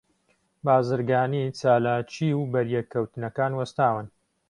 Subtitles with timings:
[0.65, 4.05] بازرگانی، چالاکی، و بەریەک کەوتنەکان وەستاون